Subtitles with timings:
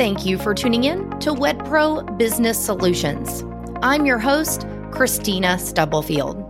[0.00, 3.44] Thank you for tuning in to WedPro Business Solutions.
[3.82, 6.42] I'm your host, Kristina Stubblefield.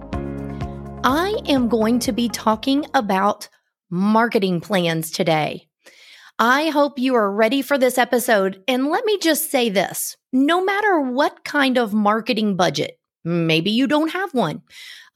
[1.03, 3.49] I am going to be talking about
[3.91, 5.67] marketing plans today.
[6.39, 8.63] I hope you are ready for this episode.
[8.69, 13.89] And let me just say this no matter what kind of marketing budget, maybe you
[13.89, 14.63] don't have one,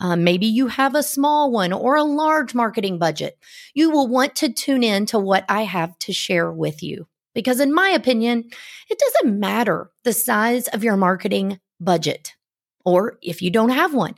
[0.00, 3.38] uh, maybe you have a small one or a large marketing budget,
[3.74, 7.06] you will want to tune in to what I have to share with you.
[7.34, 8.44] Because, in my opinion,
[8.88, 12.34] it doesn't matter the size of your marketing budget
[12.84, 14.14] or if you don't have one.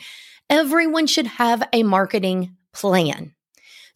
[0.50, 3.32] Everyone should have a marketing plan.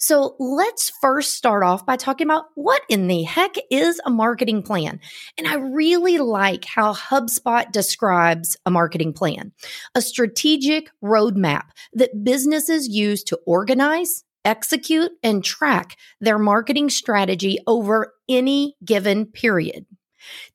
[0.03, 4.63] So let's first start off by talking about what in the heck is a marketing
[4.63, 4.99] plan.
[5.37, 9.53] And I really like how HubSpot describes a marketing plan
[9.95, 18.13] a strategic roadmap that businesses use to organize, execute, and track their marketing strategy over
[18.29, 19.87] any given period.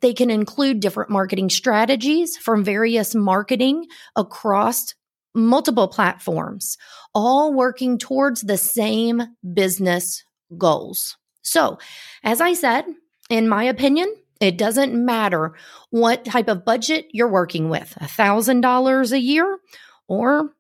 [0.02, 4.94] They can include different marketing strategies from various marketing across
[5.33, 6.77] multiple platforms,
[7.14, 9.22] all working towards the same
[9.53, 10.23] business
[10.58, 11.17] goals.
[11.42, 11.77] So,
[12.23, 12.86] as I said,
[13.30, 15.53] in my opinion, it doesn't matter
[15.89, 19.59] what type of budget you're working with $1,000 a year
[20.08, 20.52] or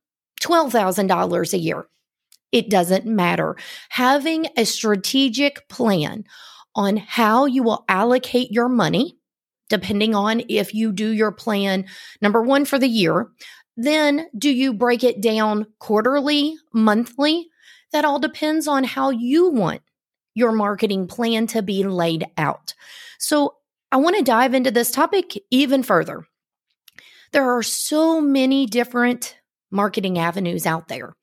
[0.41, 1.87] $12,000 a year.
[2.51, 3.55] It doesn't matter.
[3.89, 6.23] Having a strategic plan
[6.75, 9.17] on how you will allocate your money,
[9.69, 11.85] depending on if you do your plan,
[12.21, 13.29] number one, for the year,
[13.77, 17.49] then do you break it down quarterly, monthly?
[17.91, 19.81] That all depends on how you want
[20.33, 22.73] your marketing plan to be laid out.
[23.17, 23.55] So
[23.91, 26.25] I want to dive into this topic even further.
[27.31, 29.37] There are so many different
[29.71, 31.15] marketing avenues out there.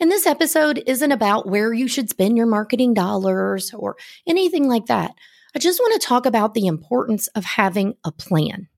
[0.00, 3.96] And this episode isn't about where you should spend your marketing dollars or
[4.26, 5.14] anything like that.
[5.54, 8.68] I just want to talk about the importance of having a plan.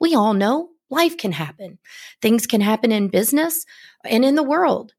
[0.00, 1.78] We all know life can happen.
[2.20, 3.64] Things can happen in business
[4.04, 4.92] and in the world.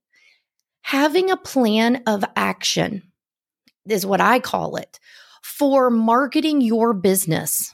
[0.81, 3.03] Having a plan of action
[3.87, 4.99] is what I call it
[5.57, 7.73] for marketing your business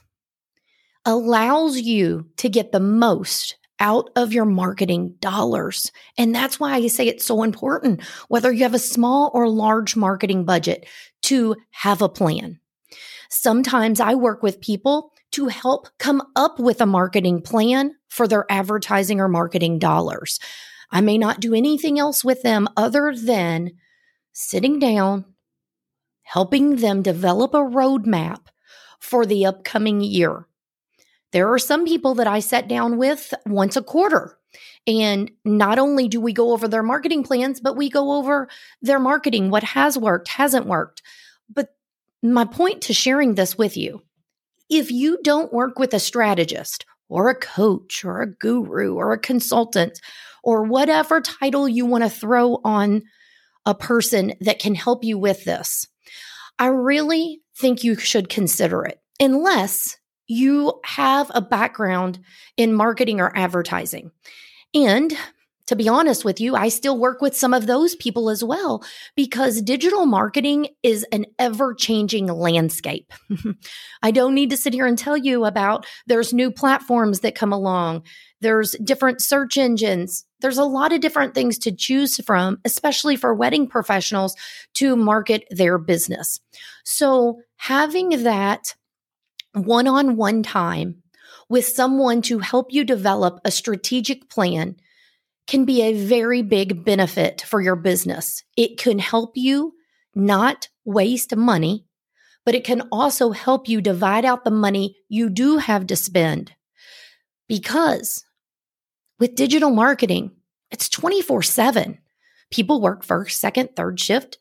[1.04, 5.92] allows you to get the most out of your marketing dollars.
[6.16, 9.94] And that's why I say it's so important, whether you have a small or large
[9.94, 10.88] marketing budget,
[11.24, 12.58] to have a plan.
[13.28, 18.46] Sometimes I work with people to help come up with a marketing plan for their
[18.48, 20.40] advertising or marketing dollars.
[20.90, 23.72] I may not do anything else with them other than
[24.32, 25.26] sitting down,
[26.22, 28.46] helping them develop a roadmap
[28.98, 30.46] for the upcoming year.
[31.34, 34.38] There are some people that I sit down with once a quarter.
[34.86, 38.48] And not only do we go over their marketing plans, but we go over
[38.80, 41.02] their marketing, what has worked, hasn't worked.
[41.52, 41.74] But
[42.22, 44.02] my point to sharing this with you
[44.70, 49.18] if you don't work with a strategist or a coach or a guru or a
[49.18, 50.00] consultant
[50.44, 53.02] or whatever title you want to throw on
[53.66, 55.88] a person that can help you with this,
[56.60, 59.96] I really think you should consider it unless
[60.26, 62.18] you have a background
[62.56, 64.10] in marketing or advertising.
[64.74, 65.16] And
[65.66, 68.84] to be honest with you, I still work with some of those people as well
[69.16, 73.12] because digital marketing is an ever changing landscape.
[74.02, 77.52] I don't need to sit here and tell you about there's new platforms that come
[77.52, 78.02] along.
[78.42, 80.26] There's different search engines.
[80.40, 84.36] There's a lot of different things to choose from, especially for wedding professionals
[84.74, 86.40] to market their business.
[86.84, 88.74] So having that
[89.54, 91.02] one on one time
[91.48, 94.76] with someone to help you develop a strategic plan
[95.46, 98.42] can be a very big benefit for your business.
[98.56, 99.74] It can help you
[100.14, 101.86] not waste money,
[102.44, 106.52] but it can also help you divide out the money you do have to spend.
[107.48, 108.24] Because
[109.18, 110.32] with digital marketing,
[110.70, 111.98] it's 24 7.
[112.50, 114.38] People work first, second, third shift.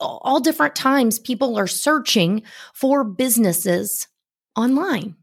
[0.00, 2.42] All different times, people are searching
[2.74, 4.08] for businesses
[4.56, 5.16] online.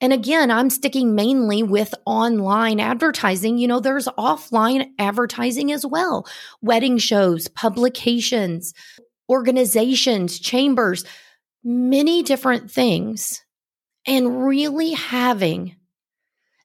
[0.00, 3.56] And again, I'm sticking mainly with online advertising.
[3.56, 6.26] You know, there's offline advertising as well
[6.60, 8.74] wedding shows, publications,
[9.28, 11.04] organizations, chambers,
[11.64, 13.42] many different things.
[14.06, 15.76] And really having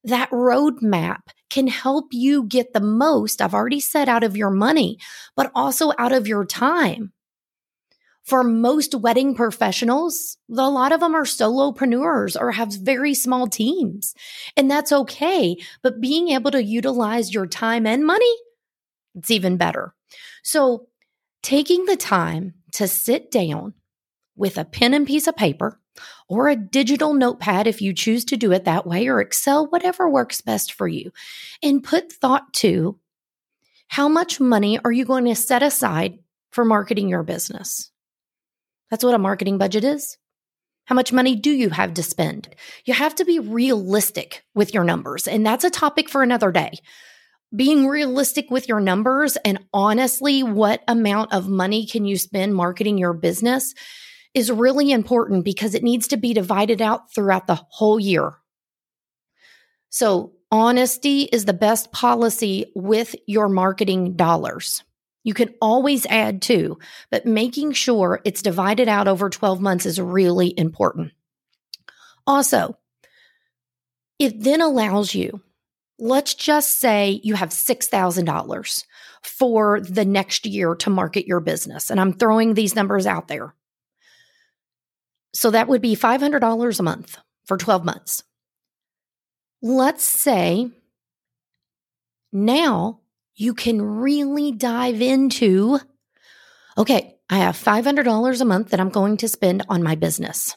[0.04, 5.00] that roadmap can help you get the most, I've already said, out of your money,
[5.36, 7.14] but also out of your time
[8.24, 14.14] for most wedding professionals, a lot of them are solopreneurs or have very small teams.
[14.56, 15.58] And that's okay.
[15.82, 18.34] But being able to utilize your time and money,
[19.16, 19.94] it's even better.
[20.44, 20.88] So
[21.42, 23.74] taking the time to sit down
[24.36, 25.80] with a pen and piece of paper
[26.28, 30.10] or a digital notepad if you choose to do it that way, or Excel, whatever
[30.10, 31.12] works best for you,
[31.62, 32.98] and put thought to
[33.88, 36.20] how much money are you going to set aside
[36.52, 37.92] for marketing your business?
[38.92, 40.18] That's what a marketing budget is.
[40.86, 42.50] How much money do you have to spend?
[42.86, 45.28] You have to be realistic with your numbers.
[45.28, 46.74] And that's a topic for another day.
[47.56, 52.98] Being realistic with your numbers and honestly, what amount of money can you spend marketing
[52.98, 53.74] your business
[54.34, 58.34] is really important because it needs to be divided out throughout the whole year.
[59.90, 64.84] So, honesty is the best policy with your marketing dollars.
[65.24, 66.80] You can always add to,
[67.10, 71.12] but making sure it's divided out over 12 months is really important.
[72.26, 72.78] Also,
[74.18, 75.42] it then allows you,
[76.00, 78.86] let's just say you have $6,000
[79.24, 81.92] for the next year to market your business.
[81.92, 83.54] And I'm throwing these numbers out there.
[85.34, 88.24] So that would be $500 a month for 12 months.
[89.62, 90.72] Let's say
[92.34, 93.01] now
[93.36, 95.80] you can really dive into
[96.78, 100.56] okay, I have $500 a month that I'm going to spend on my business,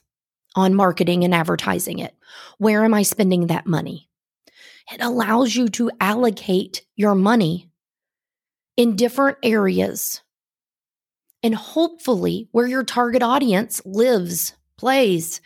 [0.55, 2.15] on marketing and advertising it.
[2.59, 4.09] Where am I spending that money?
[4.93, 7.71] It allows you to allocate your money
[8.77, 10.23] in different areas
[11.43, 15.41] and hopefully where your target audience lives, plays,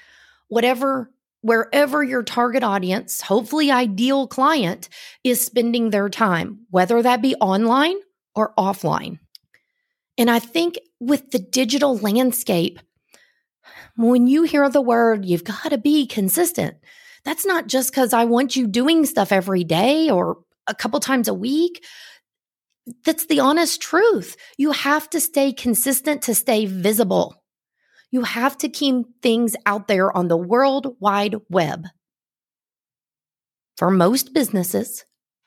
[0.48, 1.10] whatever
[1.42, 4.88] wherever your target audience, hopefully ideal client,
[5.24, 7.96] is spending their time, whether that be online
[8.34, 9.18] or offline.
[10.16, 12.80] And I think with the digital landscape,
[13.96, 16.76] when you hear the word, you've got to be consistent.
[17.24, 21.28] That's not just because I want you doing stuff every day or a couple times
[21.28, 21.84] a week.
[23.04, 24.36] That's the honest truth.
[24.56, 27.42] You have to stay consistent to stay visible.
[28.10, 31.84] You have to keep things out there on the World Wide Web.
[33.76, 35.04] For most businesses,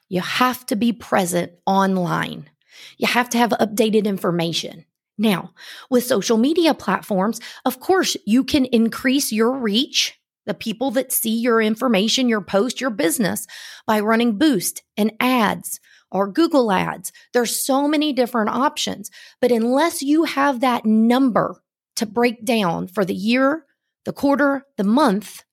[0.10, 2.50] you have to be present online.
[2.98, 4.86] You have to have updated information.
[5.18, 5.54] Now,
[5.90, 11.38] with social media platforms, of course, you can increase your reach, the people that see
[11.38, 13.48] your information, your post, your business
[13.86, 15.80] by running boost and ads
[16.12, 17.12] or Google ads.
[17.34, 19.10] There's so many different options,
[19.40, 21.62] but unless you have that number
[21.96, 23.66] to break down for the year,
[24.06, 25.44] the quarter, the month,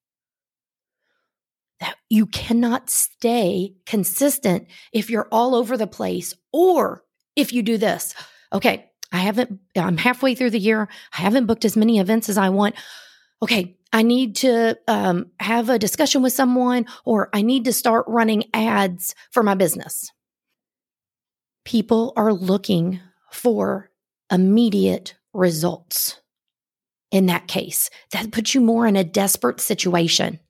[1.80, 7.04] that you cannot stay consistent if you're all over the place or
[7.36, 8.14] if you do this.
[8.52, 10.88] Okay, I haven't, I'm halfway through the year.
[11.16, 12.74] I haven't booked as many events as I want.
[13.42, 18.04] Okay, I need to um, have a discussion with someone or I need to start
[18.08, 20.10] running ads for my business.
[21.64, 23.00] People are looking
[23.30, 23.90] for
[24.30, 26.20] immediate results
[27.10, 27.90] in that case.
[28.12, 30.40] That puts you more in a desperate situation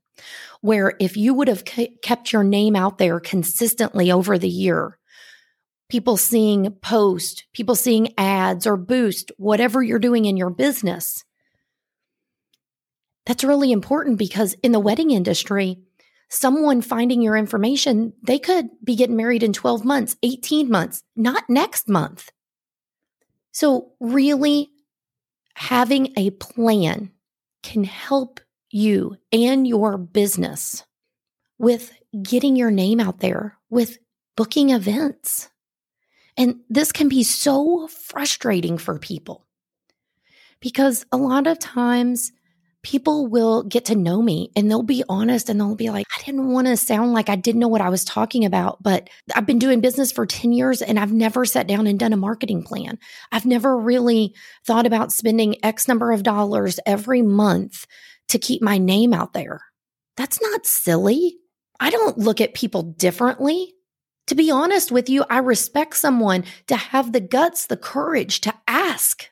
[0.60, 4.98] where if you would have kept your name out there consistently over the year,
[5.88, 11.24] people seeing post, people seeing ads or boost, whatever you're doing in your business.
[13.26, 15.78] That's really important because in the wedding industry,
[16.28, 21.44] someone finding your information, they could be getting married in 12 months, 18 months, not
[21.48, 22.30] next month.
[23.52, 24.70] So, really
[25.58, 27.10] having a plan
[27.64, 28.40] can help
[28.70, 30.84] you and your business
[31.58, 31.92] with
[32.22, 33.98] getting your name out there, with
[34.36, 35.50] booking events.
[36.36, 39.48] And this can be so frustrating for people
[40.60, 42.30] because a lot of times
[42.82, 46.22] people will get to know me and they'll be honest and they'll be like, I
[46.22, 49.46] didn't want to sound like I didn't know what I was talking about, but I've
[49.46, 52.62] been doing business for 10 years and I've never sat down and done a marketing
[52.62, 52.98] plan.
[53.32, 57.86] I've never really thought about spending X number of dollars every month
[58.28, 59.60] to keep my name out there.
[60.16, 61.36] That's not silly.
[61.80, 63.74] I don't look at people differently.
[64.28, 68.54] To be honest with you, I respect someone to have the guts, the courage to
[68.66, 69.24] ask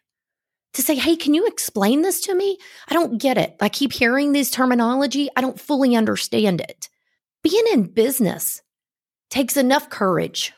[0.77, 2.59] to say, Hey, can you explain this to me?
[2.89, 3.57] I don't get it.
[3.61, 5.29] I keep hearing this terminology.
[5.35, 6.89] I don't fully understand it.
[7.43, 8.63] Being in business
[9.31, 10.53] takes enough courage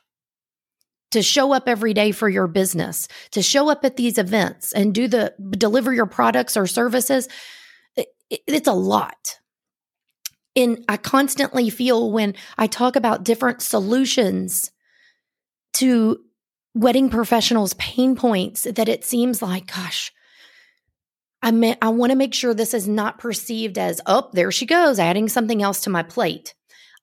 [1.12, 4.94] to show up every day for your business, to show up at these events and
[4.94, 7.28] do the deliver your products or services.
[7.96, 9.38] It, it, it's a lot.
[10.56, 14.72] And I constantly feel when I talk about different solutions
[15.74, 16.18] to
[16.78, 20.12] wedding professionals' pain points that it seems like, gosh,
[21.42, 24.64] I mean, I want to make sure this is not perceived as, oh, there she
[24.64, 26.54] goes, adding something else to my plate.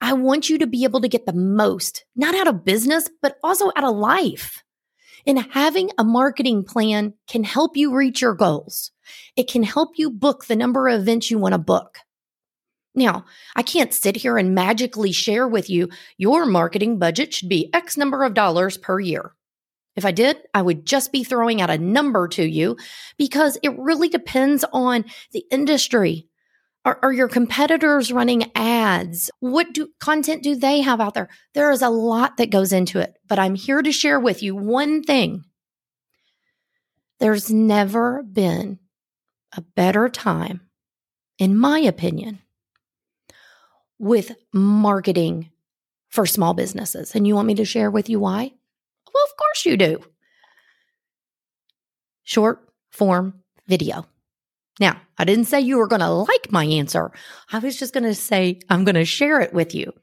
[0.01, 3.37] I want you to be able to get the most, not out of business, but
[3.43, 4.63] also out of life.
[5.27, 8.91] And having a marketing plan can help you reach your goals.
[9.35, 11.97] It can help you book the number of events you want to book.
[12.93, 17.69] Now, I can't sit here and magically share with you your marketing budget should be
[17.73, 19.33] X number of dollars per year.
[19.95, 22.77] If I did, I would just be throwing out a number to you
[23.17, 26.27] because it really depends on the industry.
[26.83, 29.31] Are, are, your competitors running ads?
[29.39, 31.29] What do content do they have out there?
[31.53, 34.55] There is a lot that goes into it, but I'm here to share with you
[34.55, 35.45] one thing.
[37.19, 38.79] There's never been
[39.55, 40.61] a better time,
[41.39, 42.39] in my opinion,
[43.97, 45.49] with marketing
[46.09, 47.15] for small businesses.
[47.15, 48.51] And you want me to share with you why?
[49.15, 49.99] Well, of course you do.
[52.23, 54.05] Short form video.
[54.77, 57.11] Now, I didn't say you were going to like my answer.
[57.49, 59.93] I was just going to say I'm going to share it with you.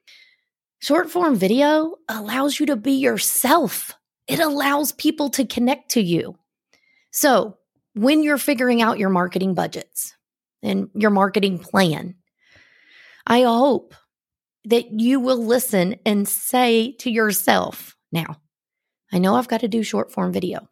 [0.81, 3.93] Short form video allows you to be yourself.
[4.29, 6.39] It allows people to connect to you.
[7.11, 7.59] So,
[7.95, 10.15] when you're figuring out your marketing budgets
[10.63, 12.15] and your marketing plan,
[13.27, 13.95] I hope
[14.65, 18.39] that you will listen and say to yourself, now,
[19.13, 20.69] I know I've got to do short form video.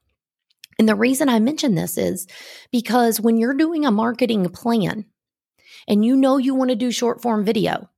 [0.78, 2.26] And the reason I mention this is
[2.72, 5.04] because when you're doing a marketing plan
[5.86, 7.90] and you know you want to do short form video,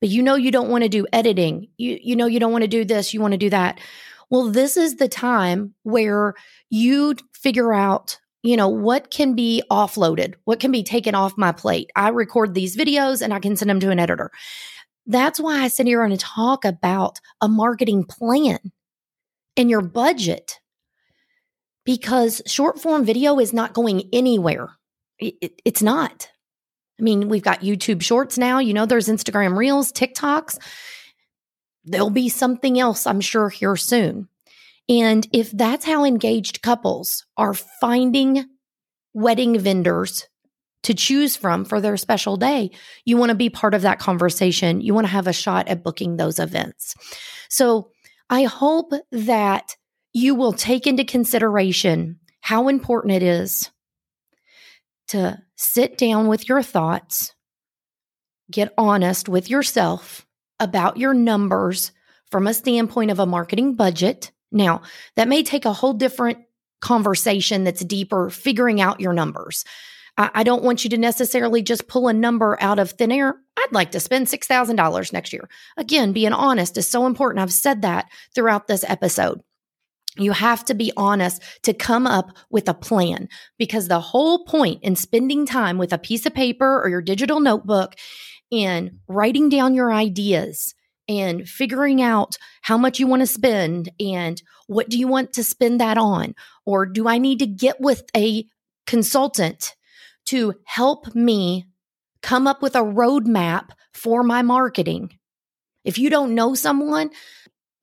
[0.00, 2.62] but you know you don't want to do editing, you, you know you don't want
[2.62, 3.78] to do this, you want to do that.
[4.30, 6.34] Well, this is the time where
[6.70, 10.34] you figure out you know, what can be offloaded?
[10.44, 11.90] What can be taken off my plate?
[11.96, 14.30] I record these videos and I can send them to an editor.
[15.06, 18.58] That's why I sit here and talk about a marketing plan
[19.56, 20.60] and your budget
[21.84, 24.70] because short form video is not going anywhere.
[25.18, 26.28] It, it, it's not.
[26.98, 28.58] I mean, we've got YouTube shorts now.
[28.58, 30.58] You know, there's Instagram reels, TikToks.
[31.84, 34.28] There'll be something else, I'm sure, here soon.
[34.88, 38.44] And if that's how engaged couples are finding
[39.12, 40.26] wedding vendors
[40.82, 42.70] to choose from for their special day,
[43.04, 44.80] you want to be part of that conversation.
[44.80, 46.94] You want to have a shot at booking those events.
[47.48, 47.90] So
[48.30, 49.76] I hope that
[50.12, 53.70] you will take into consideration how important it is
[55.08, 57.34] to sit down with your thoughts,
[58.50, 60.26] get honest with yourself
[60.60, 61.92] about your numbers
[62.30, 64.30] from a standpoint of a marketing budget.
[64.50, 64.82] Now,
[65.16, 66.38] that may take a whole different
[66.80, 69.64] conversation that's deeper, figuring out your numbers.
[70.16, 73.36] I, I don't want you to necessarily just pull a number out of thin air.
[73.56, 75.48] I'd like to spend $6,000 next year.
[75.76, 77.42] Again, being honest is so important.
[77.42, 79.40] I've said that throughout this episode.
[80.16, 83.28] You have to be honest to come up with a plan
[83.58, 87.40] because the whole point in spending time with a piece of paper or your digital
[87.40, 87.96] notebook
[88.52, 90.74] and writing down your ideas
[91.08, 95.44] and figuring out how much you want to spend and what do you want to
[95.44, 98.46] spend that on or do I need to get with a
[98.86, 99.74] consultant
[100.26, 101.66] to help me
[102.22, 105.18] come up with a roadmap for my marketing.
[105.84, 107.10] If you don't know someone,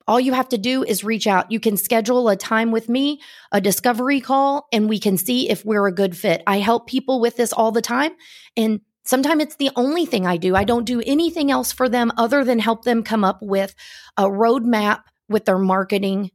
[0.07, 1.51] all you have to do is reach out.
[1.51, 3.21] You can schedule a time with me,
[3.51, 6.41] a discovery call, and we can see if we're a good fit.
[6.48, 8.12] I help people with this all the time.
[8.57, 10.55] And sometimes it's the only thing I do.
[10.55, 13.75] I don't do anything else for them other than help them come up with
[14.17, 16.31] a roadmap with their marketing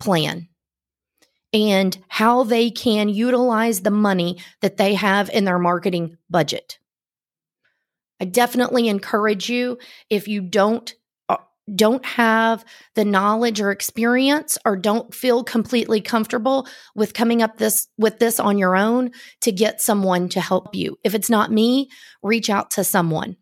[0.00, 0.49] plan
[1.52, 6.78] and how they can utilize the money that they have in their marketing budget.
[8.20, 9.78] I definitely encourage you
[10.10, 10.94] if you don't
[11.28, 11.38] uh,
[11.74, 12.64] don't have
[12.94, 18.38] the knowledge or experience or don't feel completely comfortable with coming up this with this
[18.38, 20.98] on your own to get someone to help you.
[21.02, 21.88] If it's not me,
[22.22, 23.36] reach out to someone.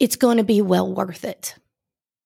[0.00, 1.54] It's going to be well worth it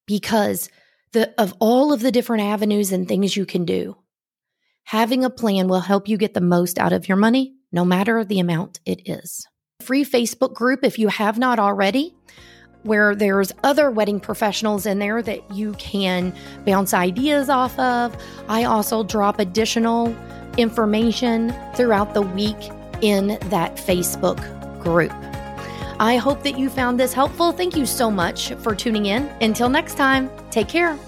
[0.07, 0.71] because
[1.13, 3.97] the of all of the different avenues and things you can do,
[4.89, 8.25] Having a plan will help you get the most out of your money, no matter
[8.25, 9.47] the amount it is.
[9.83, 12.17] Free Facebook group, if you have not already,
[12.85, 18.17] where there's other wedding professionals in there that you can bounce ideas off of.
[18.49, 20.17] I also drop additional
[20.57, 22.71] information throughout the week
[23.03, 24.41] in that Facebook
[24.83, 25.13] group.
[26.01, 27.53] I hope that you found this helpful.
[27.53, 29.25] Thank you so much for tuning in.
[29.43, 30.99] Until next time, take care.